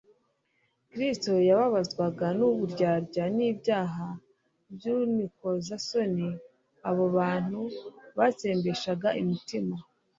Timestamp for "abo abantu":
6.89-7.61